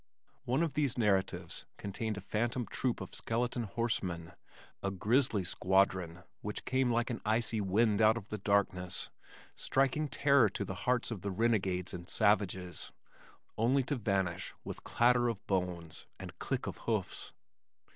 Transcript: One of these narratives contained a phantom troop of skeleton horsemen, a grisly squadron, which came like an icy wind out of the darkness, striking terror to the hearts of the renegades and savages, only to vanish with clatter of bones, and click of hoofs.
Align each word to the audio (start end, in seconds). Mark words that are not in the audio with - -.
One 0.45 0.63
of 0.63 0.73
these 0.73 0.97
narratives 0.97 1.67
contained 1.77 2.17
a 2.17 2.21
phantom 2.21 2.65
troop 2.65 3.01
of 3.01 3.13
skeleton 3.13 3.65
horsemen, 3.65 4.33
a 4.81 4.89
grisly 4.89 5.43
squadron, 5.43 6.23
which 6.41 6.65
came 6.65 6.91
like 6.91 7.11
an 7.11 7.21
icy 7.23 7.61
wind 7.61 8.01
out 8.01 8.17
of 8.17 8.29
the 8.29 8.39
darkness, 8.39 9.11
striking 9.55 10.07
terror 10.07 10.49
to 10.49 10.65
the 10.65 10.73
hearts 10.89 11.11
of 11.11 11.21
the 11.21 11.29
renegades 11.29 11.93
and 11.93 12.09
savages, 12.09 12.91
only 13.59 13.83
to 13.83 13.95
vanish 13.95 14.55
with 14.63 14.83
clatter 14.83 15.27
of 15.27 15.45
bones, 15.45 16.07
and 16.17 16.39
click 16.39 16.65
of 16.65 16.77
hoofs. 16.89 17.31